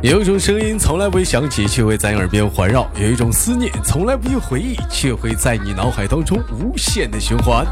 [0.00, 7.66] 有一种声音从来不会响起，却会在你耳边环绕；有一种思念从来不用回忆，却会在你脑海当中无限的循环。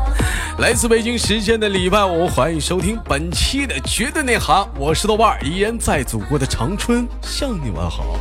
[0.59, 8.19] 来自北京时间的礼拜五，欢迎收听本期的绝对内涵，我是豆瓣，依然在祖国的长春向你问好。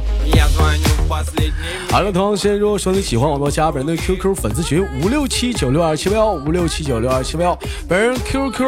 [1.89, 8.67] 好了，同样时间，如果说你喜欢我们加本人的 QQ 粉丝群五六七九六二七八幺五六七九六二七八幺，本人 QQ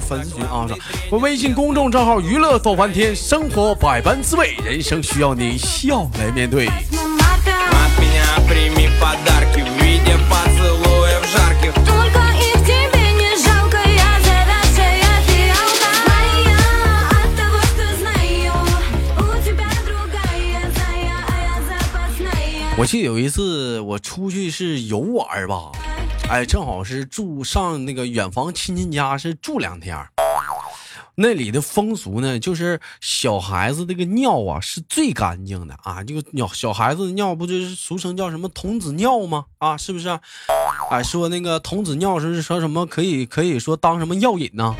[0.00, 0.66] 粉丝群啊，
[1.12, 4.56] 我微信公众账号娱乐逗翻天，生活百般滋味。
[4.64, 6.66] 人生需要你笑来面对。
[22.76, 25.70] 我记得有一次我出去是游玩吧，
[26.28, 29.96] 哎，正好是住上那个远房亲戚家是住两天。
[31.16, 39.44] 那里的风俗呢，就是小孩子这个尿啊是最干净的啊，这个尿小孩子的尿不就是俗称叫什么童子尿吗？
[39.58, 40.08] 啊，是不是？
[40.90, 44.74] 哎，说那个童子尿是说什么可以可以说当什么药引呢？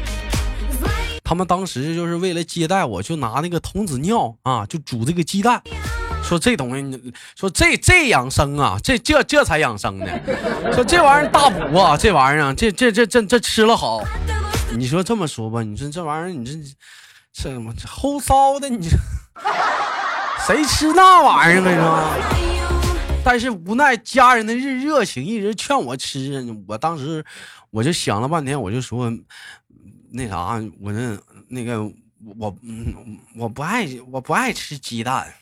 [1.23, 5.63] 他们当时就是为了接待我，就拿那个童子尿啊，就煮这个鸡蛋，
[6.23, 10.07] 说这东西，说这这养生啊，这这这才养生呢，
[10.75, 14.03] 说这玩意儿大补啊，这玩意儿这这这这这吃了好。
[14.73, 16.53] 你说这么说吧，你说这玩意儿，你这
[17.33, 18.69] 这什么齁骚的？
[18.69, 18.97] 你这
[20.47, 22.17] 谁吃那玩意儿啊？
[23.25, 27.25] 但是无奈家人的热热情一直劝我吃，我当时
[27.71, 29.11] 我就想了半天，我就说
[30.11, 31.17] 那啥，我那
[31.49, 31.83] 那个
[32.39, 35.33] 我嗯我不爱我不爱吃鸡蛋。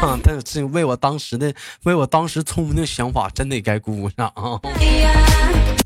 [0.22, 1.52] 但是为我当时的
[1.82, 4.60] 为我当时聪明的想法，真得该鼓掌啊！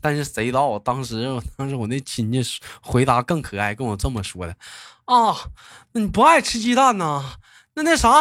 [0.03, 4.55] 但是谁知道，当时当时我那亲戚回答更可爱，跟我这么说的
[5.05, 5.33] 啊
[5.95, 7.25] ：“那你不爱吃鸡蛋呢？
[7.75, 8.21] 那那啥，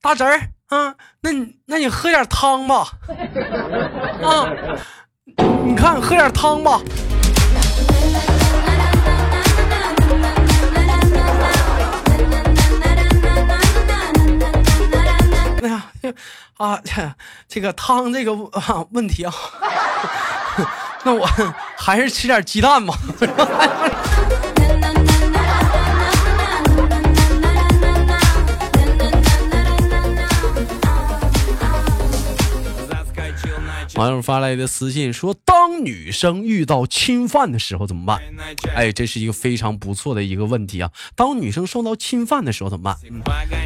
[0.00, 2.88] 大侄儿啊，那你那你喝点汤吧，
[4.22, 4.50] 啊，
[5.64, 6.80] 你看喝点汤吧。”
[15.60, 15.90] 哎呀，
[16.56, 16.80] 啊，
[17.48, 18.32] 这个汤这个
[18.92, 19.34] 问题啊，
[21.04, 21.28] 那我
[21.76, 22.94] 还是吃点鸡蛋吧。
[33.98, 38.22] 网友发来的私信说：“当女生遇到侵犯的时候怎么办？”
[38.72, 40.88] 哎，这是一个非常不错的一个问题啊！
[41.16, 42.96] 当女生受到侵犯的时候怎么办？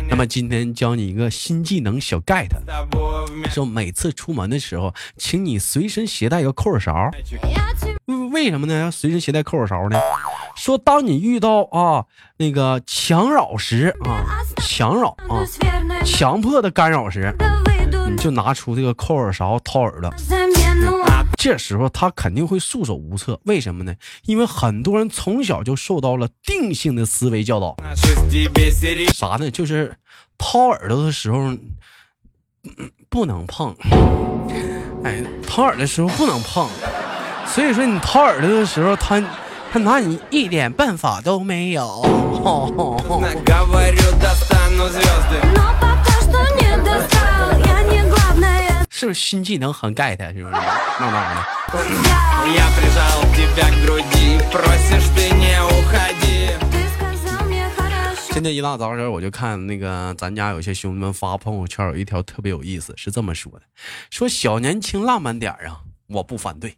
[0.09, 2.49] 那么今天教你一个新技能小 get，
[3.51, 7.11] 说每次出门的时候，请你随身携带一个扣耳勺。
[8.33, 8.73] 为什么呢？
[8.81, 10.01] 要随身携带扣耳勺呢？
[10.57, 12.07] 说当你遇到啊
[12.39, 14.25] 那个强扰时啊，
[14.63, 15.45] 强扰啊，
[16.07, 17.35] 强迫的干扰时。
[18.09, 20.11] 你就拿出这个扣耳勺掏耳朵，
[21.37, 23.41] 这时候他肯定会束手无策。
[23.45, 23.95] 为什么呢？
[24.27, 27.77] 因为很多人从小就受到了定性的思维教导，
[29.13, 29.51] 啥呢？
[29.51, 29.95] 就是
[30.39, 31.57] 掏耳朵的时候
[33.09, 33.75] 不能碰，
[35.05, 36.69] 哎，掏耳的时候不能碰。
[37.47, 39.23] 所以说你掏耳朵的时候，他
[39.73, 42.03] 他拿你一点办法都没有。
[49.03, 50.17] 是不是新技能很 get？
[50.33, 50.55] 是不是？
[50.55, 51.43] 闹闹的。
[58.31, 63.63] 今天一大早上我就看那个咱家有些兄弟们发朋友圈，有一条特别有意思，是这么说的：
[64.09, 66.77] 说小年轻浪漫点啊，我不反对。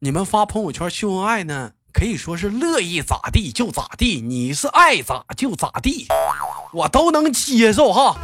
[0.00, 6.08] 你们发朋友圈秀恩爱呢，可以说是乐意咋地就咋地，你是爱咋就咋地，
[6.72, 8.16] 我都能接受哈。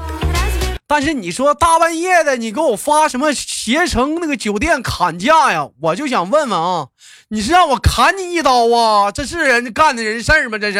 [0.88, 5.68] 但是你说大半夜的，你给我发什么携程那个酒店砍价呀？
[5.82, 6.86] 我就想问问啊，
[7.28, 9.10] 你是让我砍你一刀啊？
[9.10, 10.56] 这是人干的人事儿吗？
[10.58, 10.78] 这是，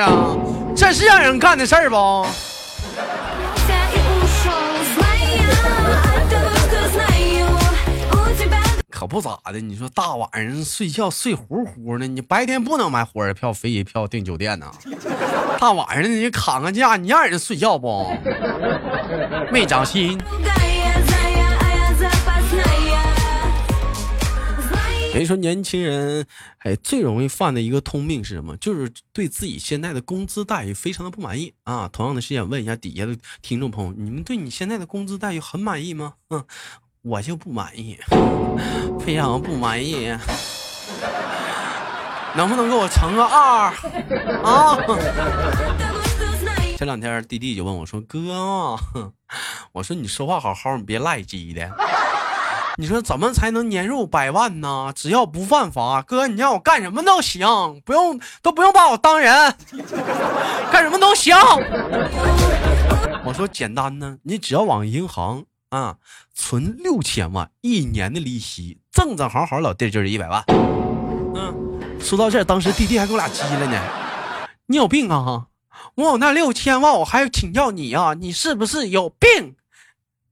[0.76, 1.96] 这是让人干的事儿不？
[8.96, 14.72] 可不咋的，你说大晚上睡觉睡呼呼的，你白天不能买火车票、飞机票订酒店呢？
[15.60, 18.10] 大晚上你砍个价，你让人睡觉不？
[19.52, 20.18] 没长心。
[25.12, 26.26] 人说，年轻人
[26.60, 28.56] 哎最容易犯的一个通病是什么？
[28.56, 31.86] 就是对自己现在的工资待遇非常的不满意啊。
[31.92, 36.14] 同样的，时间问一下底下的听众朋友，你们对你现在的工资待遇很满意吗？
[36.30, 36.42] 嗯。
[37.08, 37.96] 我就不满意，
[38.98, 40.08] 非常不满意。
[42.34, 43.72] 能不能给我乘个二
[44.42, 44.76] 啊？
[46.76, 48.76] 前两天弟弟就问我说：“哥，
[49.70, 51.70] 我说你说话好好，你别赖鸡的。
[52.76, 54.92] 你说怎么才能年入百万呢？
[54.96, 57.46] 只要不犯法，哥，你让我干什么都行，
[57.84, 59.54] 不用都不用把我当人，
[60.72, 61.36] 干什么都行。
[63.24, 65.96] ”我说简单呢，你只要往银行啊
[66.34, 70.44] 存六千万，一年的利息正正好好，老弟就是一百万。
[71.34, 73.80] 嗯，说到这儿，当时弟弟还给我俩急了呢。
[74.66, 75.46] 你有病啊！
[75.94, 79.54] 我有那六千万，我还请教你啊，你是不是有病？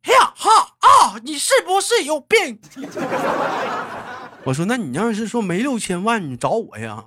[0.05, 0.51] 呀哈
[0.81, 1.21] 啊！
[1.23, 2.59] 你是不是有病？
[4.45, 7.05] 我说，那你要是说没六千万，你找我呀？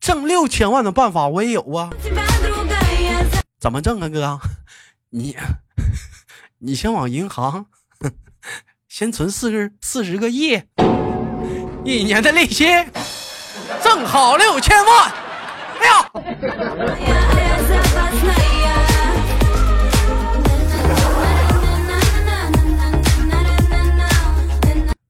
[0.00, 1.90] 挣六千万的办法我也有啊。
[3.60, 4.40] 怎么挣啊，哥？
[5.10, 5.36] 你，
[6.62, 7.64] 你先往银行
[8.86, 10.62] 先存四个四十个亿，
[11.86, 12.66] 一年的利息
[13.82, 15.10] 正好六千万。
[15.80, 16.10] 哎呀，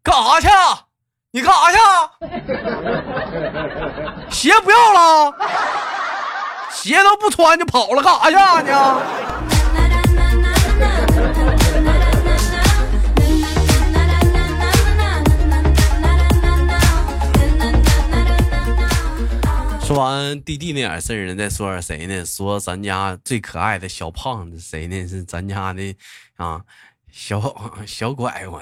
[0.04, 0.48] 干啥去？
[1.32, 1.78] 你干啥去？
[4.30, 5.34] 鞋不要了？
[6.70, 9.59] 鞋都不穿就跑了，干啥去你？
[19.90, 22.24] 说完弟弟那点事儿呢，再说点谁呢？
[22.24, 25.04] 说咱家最可爱的小胖子谁呢？
[25.08, 25.82] 是咱家的
[26.36, 26.60] 啊，
[27.10, 27.42] 小
[27.84, 28.60] 小拐拐。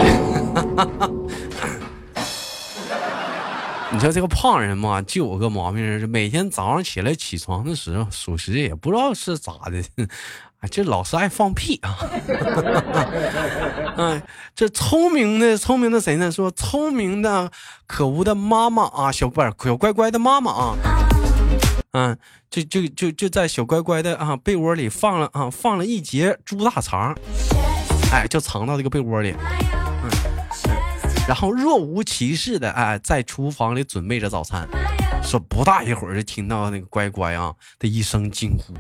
[3.93, 9.85] 你说这个胖人嘛，就有个毛病，是每天早上起来起床的时候，属实也不知道是咋的，
[10.61, 11.95] 啊，就老是爱放屁啊。
[13.99, 14.23] 哎，
[14.55, 16.33] 这聪明的聪明的谁呢？
[16.33, 17.53] 说聪明的
[17.87, 20.75] 可恶的妈妈啊，小不是小乖乖的妈妈啊。
[21.93, 22.17] 嗯，
[22.51, 27.15] 就就就就在小乖乖的啊被窝里放了啊放了一节猪大肠，
[28.13, 29.35] 哎，就藏到这个被窝里，
[30.03, 30.11] 嗯，
[31.27, 34.69] 然后若无其事的哎在厨房里准备着早餐，
[35.23, 38.75] 说不大一会儿就听到那个乖乖啊的一声惊呼，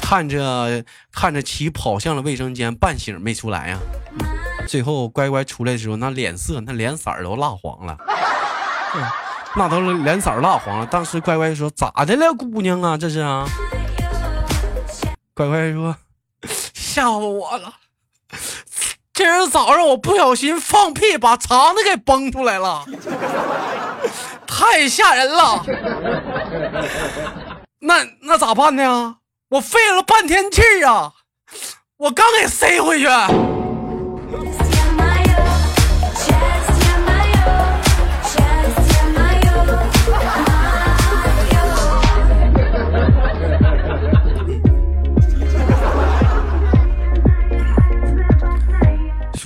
[0.00, 0.82] 看着
[1.12, 3.78] 看着其跑向了卫生间，半醒没出来呀，
[4.66, 7.94] 最后乖乖出来的时候，那脸色那脸色都蜡黄了。
[9.56, 10.86] 那都是脸色蜡黄了。
[10.86, 12.96] 当时乖乖说：“咋的了，姑娘啊？
[12.96, 13.46] 这是啊。”
[15.34, 15.96] 乖乖说
[16.74, 17.72] ：“吓唬我了。
[19.14, 22.84] 今儿早上我不小心放屁，把肠子给崩出来了，
[24.46, 25.64] 太吓人了。
[27.80, 29.16] 那那咋办呢？
[29.50, 31.12] 我费了半天气啊，
[31.96, 33.08] 我刚给塞回去。”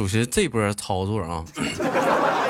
[0.02, 1.44] 属实这波操作啊，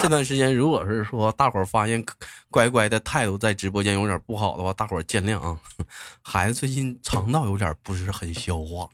[0.01, 2.03] 这段时间如果是说大伙儿发现
[2.51, 5.55] 乖乖的态度在直播间有点不好的话，大伙儿见谅啊。
[6.23, 8.89] 孩子最近肠道有点不是很消化。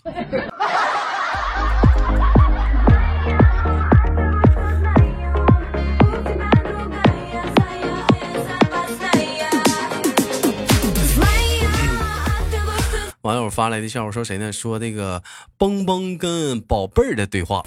[13.23, 14.51] 网友发来的笑话说谁呢？
[14.51, 15.23] 说那个
[15.57, 17.65] 蹦蹦跟宝贝儿的对话。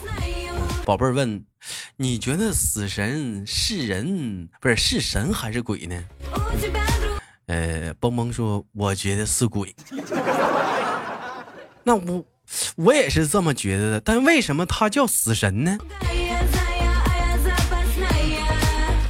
[0.83, 1.45] 宝贝儿问
[1.97, 6.03] ：“你觉得死神是人不是是神还是鬼呢？”
[7.45, 9.75] 呃，蹦蹦说：“我觉得是鬼。
[11.83, 12.25] ”那我
[12.75, 15.77] 我也是这么觉得的，但为什么他叫死神呢？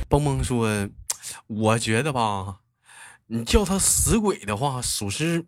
[0.10, 0.90] 蹦蹦说
[1.48, 2.60] ：“我觉得吧，
[3.28, 5.46] 你叫他死鬼的话，属实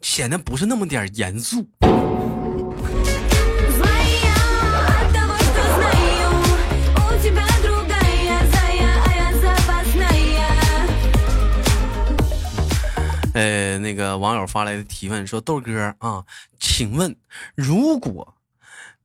[0.00, 1.68] 显得不是那么点严肃。”
[13.80, 16.24] 那个网友发来的提问说：“豆哥啊，
[16.58, 17.16] 请问，
[17.54, 18.34] 如果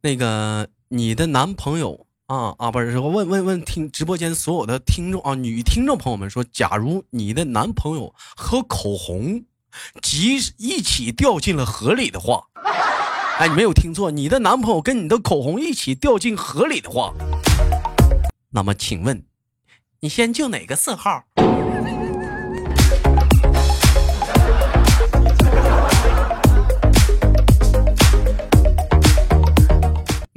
[0.01, 9.44] 那个你的男朋友啊啊，不是问问问听直播间所有的听众啊，女听众朋友们说，假如你的男朋友和口红
[10.01, 12.44] 即一起掉进了河里的话，
[13.39, 17.13] 哎，你没有听错，你的男朋友跟你的口红一起掉进河里的话，
[18.51, 19.24] 那么请问，
[20.00, 21.24] 你先救哪个色号？”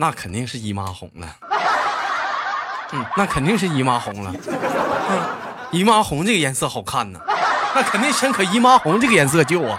[0.00, 1.26] 那肯定是姨妈红了，
[2.92, 4.32] 嗯，那肯定是姨妈红了，
[5.10, 5.28] 嗯，
[5.72, 7.18] 姨妈红这个颜色好看呢，
[7.74, 9.76] 那肯定先可姨妈红这个颜色救啊。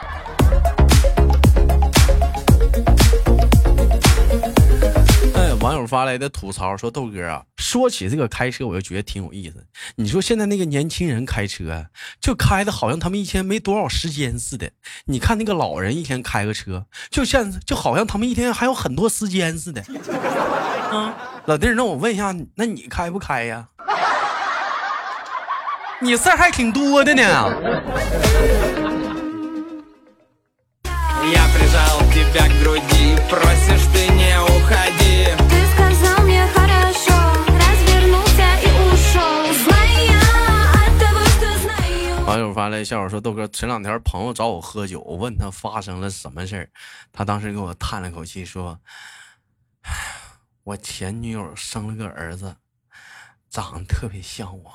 [5.61, 9.67] 网友发来的吐槽说：“豆哥啊，说起这个开车，我就觉得挺有意思。
[9.97, 11.87] 你说现在那个年轻人开车，
[12.21, 14.71] 就开的好像他们一天没多少时间似的。
[15.05, 19.83] 你看那个老人一天开个车，就像就好像他们一天还有很多时间似的。
[20.95, 21.13] 啊，
[21.45, 23.67] 老弟，那我问一下，那你开不开呀？
[25.99, 27.21] 你事儿还挺多的呢。”
[42.83, 46.69] 笑话说：“豆哥，前两天朋友找我喝酒，我问他发生了什么事儿，
[47.11, 48.79] 他当时给我叹了口气说
[50.63, 52.55] ：‘我前女友生了个儿子，
[53.49, 54.71] 长得特别像我。’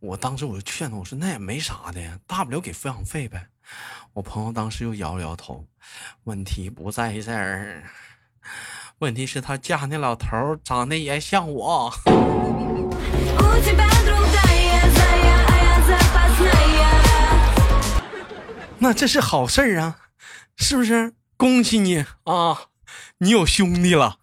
[0.00, 3.48] 我当时我就劝他，我说那也没啥的，大不了给抚养费呗。
[4.12, 5.66] 我朋友当时又摇了摇头，
[6.24, 7.82] 问题不在这儿，
[8.98, 11.92] 问题是他家那老头长得也像我。
[18.80, 19.96] ”那这是好事儿啊，
[20.56, 21.12] 是不是？
[21.36, 22.58] 恭喜你啊，
[23.18, 24.18] 你有兄弟了。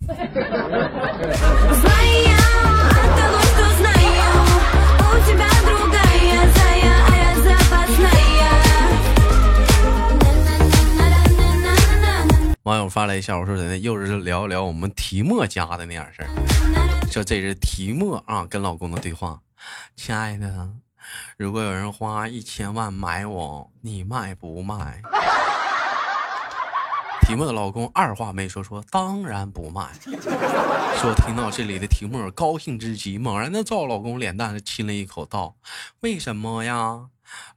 [12.64, 16.28] 网友发来一下，我说：“的又是聊聊我们提莫家的那点事儿。”
[17.12, 19.40] 说这是提莫啊，跟老公的对话，
[19.96, 20.70] 亲爱的。
[21.38, 25.02] 如果有人花一千万买我，你卖不卖？
[27.22, 29.88] 提莫的老公二话没说，说当然不卖。
[31.02, 35.56] 说听到这里的提莫高兴之极，猛然的照老公脸蛋亲了一口，道
[36.02, 37.08] ：“为什么呀？”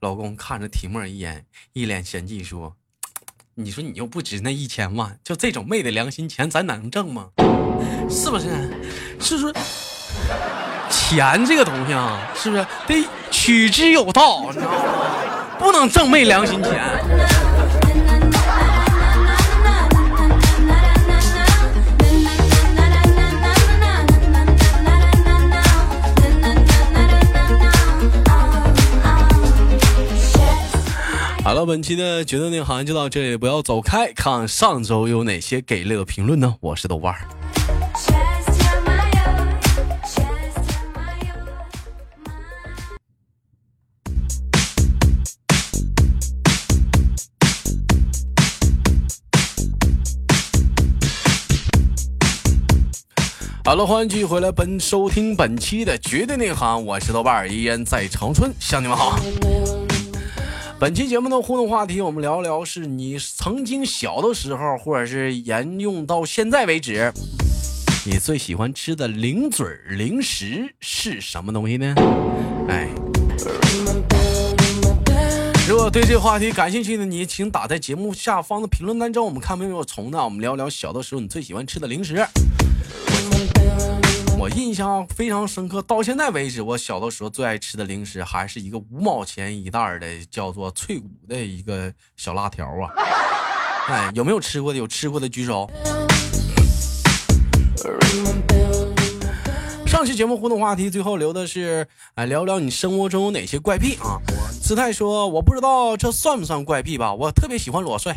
[0.00, 2.74] 老公看着提莫一眼，一脸嫌弃说
[3.56, 7.28] ：“你说你又不值那一千万，就这种昧的良心钱，咱能挣吗？
[8.08, 8.48] 是不是？
[9.20, 9.54] 是不是？”
[10.90, 14.46] 钱这个东西啊，是不是得取之有道？
[14.48, 14.76] 你知道吗？
[15.58, 16.72] 不能挣昧良心钱。
[31.44, 36.54] 好了，本期的绝对内行就到这里，不要走开，看上周有哪些给力的评论呢？
[36.60, 37.20] 我是豆瓣儿。
[53.68, 59.20] 好了，欢迎继续回来，本收听本期的绝对内行，我是豆瓣儿，依然在长春向你们好。
[60.80, 67.12] 本期节目的互动话题，我们聊聊是你曾经小的时候，或者是沿用到现在为止，
[68.06, 71.94] 你最喜欢吃的零嘴零食是什么东西呢？
[72.70, 72.88] 哎，
[75.68, 80.24] 如果对这个话题感兴趣的你，请打在节目下方的评论当中，我们看没有虫呢？
[80.24, 82.26] 我们聊聊小的时候你最喜欢吃的零食。
[84.38, 92.86] 我印象非常深刻，到现在为止，我小的时候最爱吃的零食还是一个五毛钱一袋的，叫做脆骨的一个小辣条啊！
[93.88, 94.78] 哎，有没有吃过的？
[94.78, 95.68] 有吃过的举手。
[99.84, 104.22] 上期节目互动话题最后留的是，哎，聊聊你生活中有哪些怪癖啊？
[104.62, 107.12] 姿态说，我不知道这算不算怪癖吧？
[107.12, 108.14] 我特别喜欢裸睡，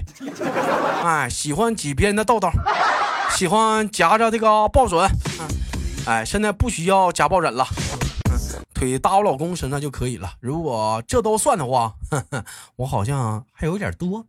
[1.04, 2.48] 哎，喜欢挤别人的痘痘。
[3.32, 5.00] 喜欢夹着这个抱枕，
[6.06, 7.66] 哎，现在不需要夹抱枕了，
[8.74, 10.34] 腿搭我老公身上就可以了。
[10.40, 11.94] 如果这都算的话，
[12.78, 14.26] 我好像还有点多。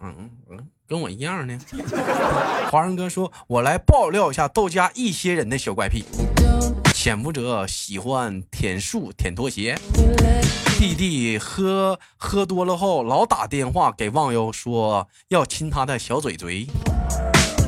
[0.00, 1.58] 嗯嗯，跟我一样呢。
[2.70, 6.04] 华人哥说：“我来爆料一下豆家一些人的小怪癖。”
[6.94, 9.78] 潜伏者喜欢舔树、舔拖鞋。
[10.78, 16.68] 弟弟喝喝多了后，老打电话给忘忧说要亲他的小嘴嘴。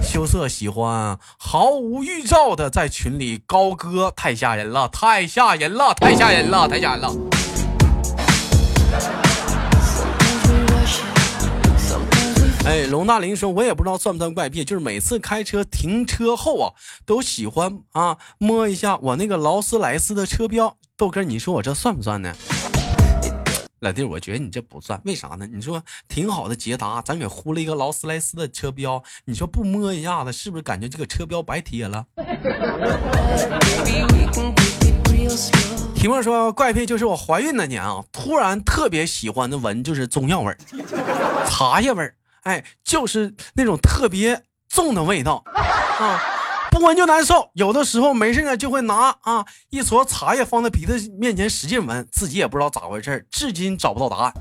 [0.01, 7.13] 羞涩喜欢毫无预兆的在群里高歌，太吓人了，太吓人了，太吓人了，太吓人了。
[12.65, 16.73] 哎，龙大林说：“我也不知道算不算怪癖，就是每次开车停车后啊，
[17.05, 20.77] 都喜欢啊摸一下我那个劳斯莱斯的车标。
[20.97, 22.33] 豆哥，你说我这算不算呢？
[23.81, 25.47] 老弟，我觉得你这不算，为啥呢？
[25.47, 32.05] 你说挺好的捷达，咱给呼了一个劳斯莱斯的车标，你说不摸一下子，是不是感觉这个车标白贴了？
[35.95, 40.59] 提莫说怪癖就是我怀孕那年啊，突然特别喜欢的闻就是中药味儿、
[41.47, 46.21] 茶叶味儿，哎，就是那种特别重的味道啊。
[46.71, 54.33] 不闻就难受，有的时候没事呢就会拿啊一撮茶叶放在鼻子面前使劲闻，自己也不知道咋回事至今找不到答案。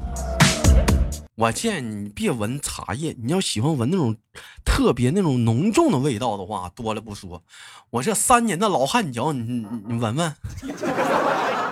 [1.36, 4.16] 我建议你别闻茶叶，你要喜欢闻那种
[4.64, 7.42] 特别那种浓重的味道的话，多了不说，
[7.90, 10.36] 我这三年的老汗脚，你你你闻闻，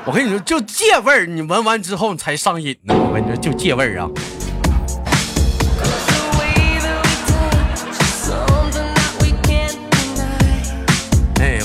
[0.06, 2.96] 我跟你说就借味儿，你闻完之后你才上瘾呢。
[2.98, 4.10] 我跟你说就借味儿啊。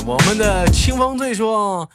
[0.04, 1.88] 我们的清风醉说，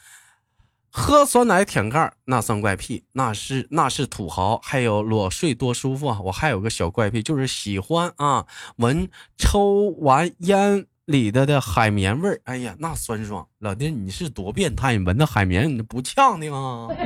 [0.89, 4.59] 喝酸奶舔盖那算怪癖，那是那是土豪。
[4.63, 6.19] 还有裸睡多舒服啊！
[6.23, 8.45] 我还有个小怪癖，就是喜欢啊
[8.77, 12.39] 闻抽完烟里的的海绵味儿。
[12.45, 13.45] 哎呀，那酸爽！
[13.59, 14.95] 老弟，你是多变态？
[14.95, 16.87] 你闻那海绵，你不呛的吗？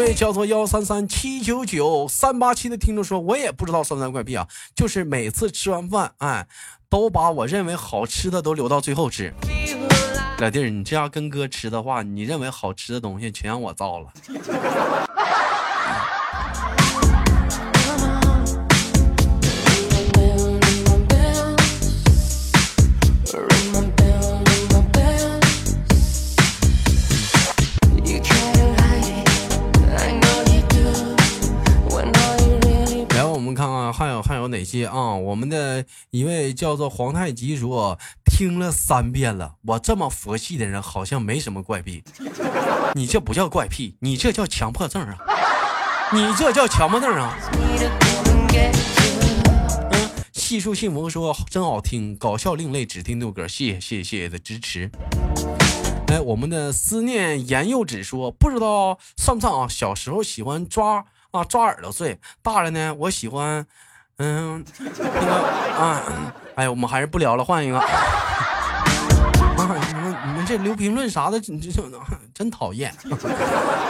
[0.00, 6.46] 一位叫做幺三三七九九三八七的听众说：“我也不知道酸酸怪癖啊，就是每次吃完饭，哎，
[6.88, 9.30] 都把我认为好吃的都留到最后吃。
[10.38, 14.08] 老弟儿，你这样跟哥吃的话，你认为好吃的东西全让我造了。
[33.92, 35.14] ”还有还有哪些啊？
[35.14, 39.56] 我们的一位叫做皇太极说，听了三遍了。
[39.66, 42.02] 我这么佛系的人，好像没什么怪癖。
[42.94, 45.16] 你这不叫怪癖，你这叫强迫症啊！
[46.12, 47.38] 你这叫强迫症啊！
[49.92, 54.90] 嗯，细数幸福说真好听，搞笑另类，只听六哥，谢谢谢谢谢谢的支持。
[56.08, 59.68] 哎，我们的思念言幼稚说，不知道算不算啊？
[59.68, 63.64] 小时候喜欢抓啊抓耳朵睡，大了呢，我喜欢。
[64.22, 66.02] 嗯，那个啊，
[66.54, 67.78] 哎呀，我们还是不聊了，换一个。
[67.80, 67.86] 啊，
[69.56, 71.70] 你们你们这留评论啥的，这这
[72.34, 72.94] 真讨厌。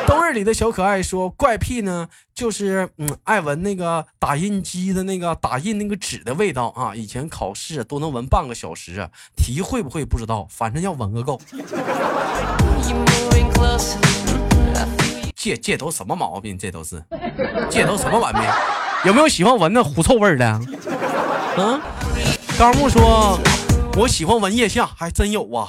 [0.06, 6.94] 冬日里的小可爱说，怪癖呢，就是嗯，爱闻那个打印机的那个打印那个纸的味道啊。
[6.94, 11.40] 以前考试都能闻半个小时，题会不会不知道，反正要闻个够。
[15.34, 16.56] 这这都什么毛病？
[16.56, 17.02] 这都是，
[17.68, 18.38] 这都什么玩意？
[19.04, 20.60] 有没有喜欢闻那狐臭味的？
[21.56, 21.80] 嗯，
[22.58, 23.38] 高木说，
[23.96, 25.66] 我喜欢闻腋下，还真有啊。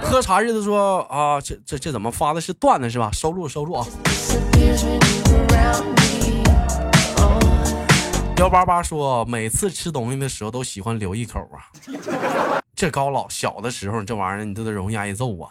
[0.00, 3.10] 喝茶日子说啊，这这这怎么发的是段子是吧？
[3.12, 3.86] 收录收录啊。
[8.38, 11.68] 幺八八说，每次吃东西的时候都喜欢留一口啊。
[12.74, 15.50] 这高老小的时候这玩意儿你都得容易挨揍啊。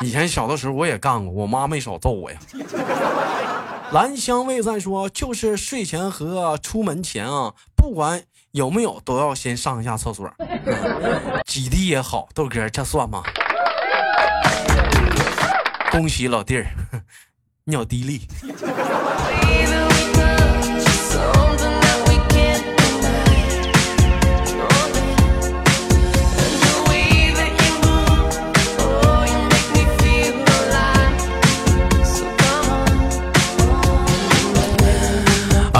[0.00, 2.38] 以前小的时候我也干过，我妈没少揍我呀。
[3.92, 10.32] 兰香味散说，就是睡前和出门前啊，不管有没有，都要先上一下厕所，
[11.44, 12.26] 几滴也好。
[12.34, 13.22] 豆哥，这算吗？
[15.90, 16.66] 恭喜老弟儿，
[17.64, 18.22] 尿滴利。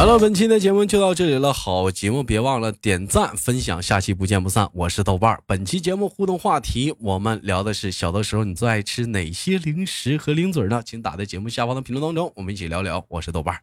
[0.03, 1.53] 好了，本期的节目就到这里了。
[1.53, 4.69] 好节目，别忘了点赞、分享，下期不见不散。
[4.73, 5.41] 我是豆瓣儿。
[5.47, 10.83] 本期节目互动话题，我们聊的是小的时候你最爱吃哪些零食和零嘴呢？
[10.85, 13.07] 请打在节目下方的评论当中，我们一起聊聊。
[13.09, 13.63] 我是豆瓣儿。